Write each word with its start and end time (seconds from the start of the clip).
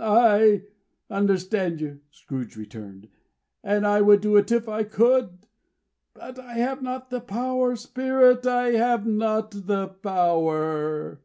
"I 0.00 0.62
understand 1.10 1.82
you," 1.82 2.00
Scrooge 2.10 2.56
returned, 2.56 3.10
"and 3.62 3.86
I 3.86 4.00
would 4.00 4.22
do 4.22 4.38
it 4.38 4.50
if 4.50 4.66
I 4.66 4.84
could. 4.84 5.40
But 6.14 6.38
I 6.38 6.54
have 6.54 6.80
not 6.80 7.10
the 7.10 7.20
power, 7.20 7.76
Spirit. 7.76 8.46
I 8.46 8.70
have 8.70 9.06
not 9.06 9.50
the 9.66 9.88
power." 9.88 11.20